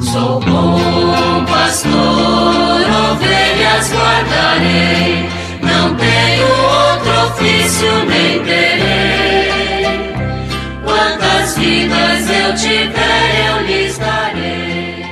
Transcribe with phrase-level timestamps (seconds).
[0.00, 1.92] Sou bom pastor,
[3.10, 5.28] ovelhas guardarei,
[5.60, 10.12] não tenho outro ofício nem terei.
[10.84, 15.04] Quantas vidas eu tiver, eu lhes darei.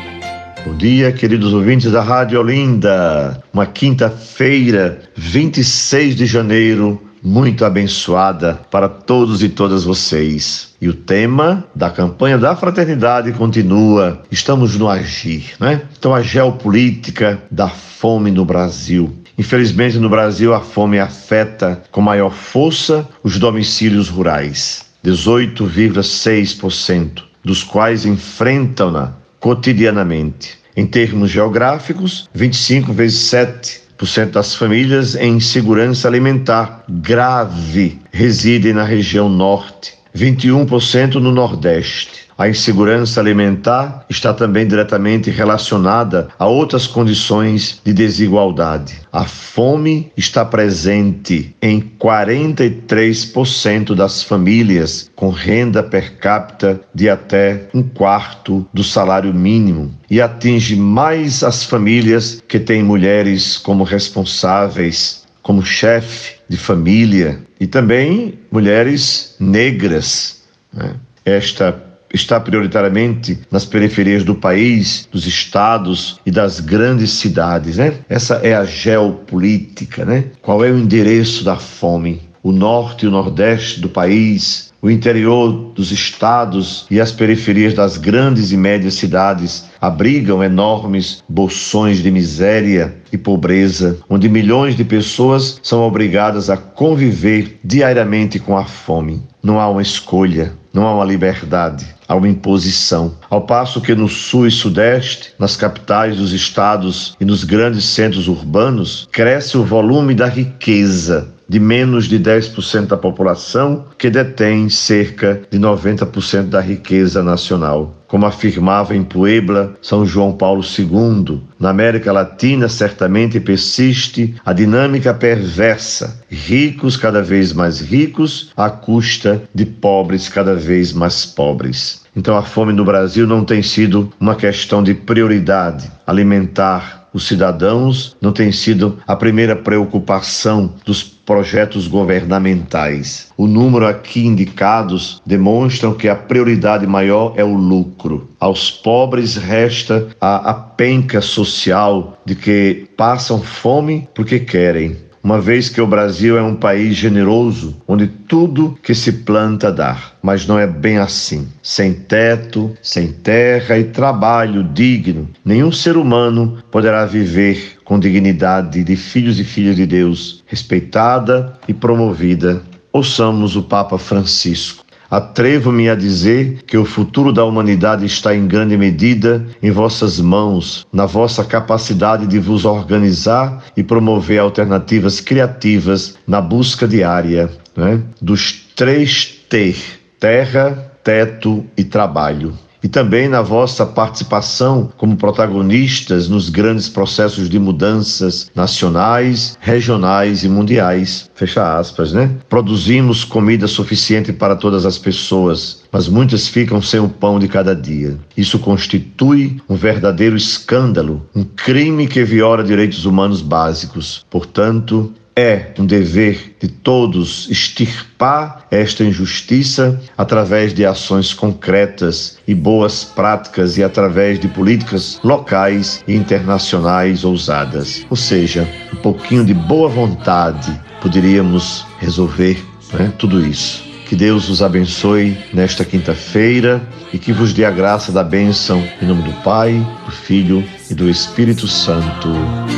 [0.64, 3.42] Bom dia, queridos ouvintes da Rádio Olinda.
[3.52, 10.76] Uma quinta-feira, 26 de janeiro muito abençoada para todos e todas vocês.
[10.80, 14.22] E o tema da campanha da fraternidade continua.
[14.30, 15.82] Estamos no agir, né?
[15.98, 19.12] Então a geopolítica da fome no Brasil.
[19.36, 24.86] Infelizmente no Brasil a fome afeta com maior força os domicílios rurais.
[25.04, 30.58] 18,6% dos quais enfrentam-na cotidianamente.
[30.76, 33.85] Em termos geográficos, 25 vezes 7
[34.32, 36.84] das famílias em insegurança alimentar.
[36.88, 37.98] Grave.
[38.12, 42.25] Residem na região norte, 21% no nordeste.
[42.38, 49.00] A insegurança alimentar está também diretamente relacionada a outras condições de desigualdade.
[49.10, 57.82] A fome está presente em 43% das famílias com renda per capita de até um
[57.82, 65.64] quarto do salário mínimo e atinge mais as famílias que têm mulheres como responsáveis, como
[65.64, 70.42] chefe de família e também mulheres negras.
[70.72, 70.96] Né?
[71.24, 71.85] Esta
[72.16, 77.94] está prioritariamente nas periferias do país, dos estados e das grandes cidades, né?
[78.08, 80.24] Essa é a geopolítica, né?
[80.42, 82.22] Qual é o endereço da fome?
[82.42, 87.96] O norte e o nordeste do país, o interior dos estados e as periferias das
[87.96, 95.58] grandes e médias cidades abrigam enormes bolsões de miséria e pobreza, onde milhões de pessoas
[95.60, 99.22] são obrigadas a conviver diariamente com a fome.
[99.42, 103.14] Não há uma escolha, não há uma liberdade, há uma imposição.
[103.30, 108.28] Ao passo que no sul e sudeste, nas capitais dos estados e nos grandes centros
[108.28, 115.40] urbanos, cresce o volume da riqueza de menos de 10% da população, que detém cerca
[115.50, 117.94] de 90% da riqueza nacional.
[118.08, 125.12] Como afirmava em Puebla São João Paulo II, na América Latina certamente persiste a dinâmica
[125.12, 132.04] perversa, ricos cada vez mais ricos à custa de pobres cada vez mais pobres.
[132.14, 135.90] Então a fome no Brasil não tem sido uma questão de prioridade.
[136.06, 143.28] Alimentar os cidadãos não tem sido a primeira preocupação dos projetos governamentais.
[143.36, 148.30] O número aqui indicados demonstram que a prioridade maior é o lucro.
[148.38, 155.68] Aos pobres resta a, a penca social de que passam fome porque querem uma vez
[155.68, 160.00] que o Brasil é um país generoso, onde tudo que se planta dá.
[160.22, 161.48] Mas não é bem assim.
[161.60, 168.94] Sem teto, sem terra e trabalho digno, nenhum ser humano poderá viver com dignidade de
[168.94, 172.62] filhos e filhas de Deus, respeitada e promovida.
[172.92, 174.85] Ouçamos o Papa Francisco.
[175.10, 180.86] Atrevo-me a dizer que o futuro da humanidade está em grande medida em vossas mãos,
[180.92, 188.52] na vossa capacidade de vos organizar e promover alternativas criativas na busca diária né, dos
[188.74, 189.76] três T:
[190.18, 192.52] terra, teto e trabalho
[192.86, 200.48] e também na vossa participação como protagonistas nos grandes processos de mudanças nacionais, regionais e
[200.48, 201.28] mundiais.
[201.34, 202.30] Fecha aspas, né?
[202.48, 207.74] Produzimos comida suficiente para todas as pessoas, mas muitas ficam sem o pão de cada
[207.74, 208.16] dia.
[208.36, 214.24] Isso constitui um verdadeiro escândalo, um crime que viola direitos humanos básicos.
[214.30, 223.04] Portanto, é um dever de todos extirpar esta injustiça através de ações concretas e boas
[223.04, 228.06] práticas e através de políticas locais e internacionais ousadas.
[228.08, 232.58] Ou seja, um pouquinho de boa vontade poderíamos resolver
[232.94, 233.84] né, tudo isso.
[234.08, 236.80] Que Deus os abençoe nesta quinta-feira
[237.12, 239.74] e que vos dê a graça da bênção em nome do Pai,
[240.06, 242.28] do Filho e do Espírito Santo.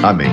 [0.02, 0.32] Amém.